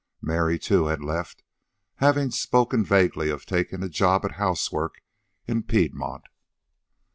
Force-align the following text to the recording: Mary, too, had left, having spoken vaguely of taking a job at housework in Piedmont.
Mary, 0.19 0.57
too, 0.57 0.87
had 0.87 1.03
left, 1.03 1.43
having 1.97 2.31
spoken 2.31 2.83
vaguely 2.83 3.29
of 3.29 3.45
taking 3.45 3.83
a 3.83 3.87
job 3.87 4.25
at 4.25 4.31
housework 4.31 4.95
in 5.45 5.61
Piedmont. 5.61 6.23